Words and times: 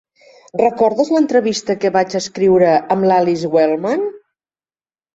Recordes 0.61 1.11
l'entrevista 1.17 1.77
que 1.85 1.93
vaig 1.99 2.17
escriure 2.23 2.73
amb 2.97 3.09
l'Alice 3.13 3.55
Wellman? 3.59 4.07